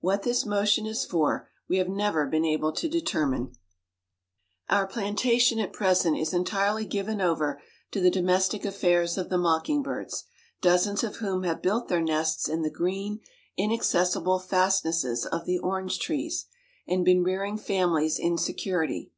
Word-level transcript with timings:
What 0.00 0.22
this 0.22 0.46
motion 0.46 0.86
is 0.86 1.04
for, 1.04 1.50
we 1.68 1.76
have 1.76 1.90
never 1.90 2.26
been 2.26 2.46
able 2.46 2.72
to 2.72 2.88
determine. 2.88 3.52
Our 4.70 4.86
plantation, 4.86 5.58
at 5.58 5.74
present, 5.74 6.16
is 6.16 6.32
entirely 6.32 6.86
given 6.86 7.20
over 7.20 7.60
to 7.90 8.00
the 8.00 8.10
domestic 8.10 8.64
affairs 8.64 9.18
of 9.18 9.28
the 9.28 9.36
mocking 9.36 9.82
birds, 9.82 10.24
dozens 10.62 11.04
of 11.04 11.16
whom 11.16 11.42
have 11.42 11.60
built 11.60 11.88
their 11.88 12.00
nests 12.00 12.48
in 12.48 12.62
the 12.62 12.70
green, 12.70 13.20
inaccessible 13.58 14.38
fastnesses 14.38 15.26
of 15.26 15.44
the 15.44 15.58
orange 15.58 15.98
trees, 15.98 16.46
and 16.88 17.04
been 17.04 17.22
rearing 17.22 17.58
families 17.58 18.18
in 18.18 18.38
security. 18.38 19.10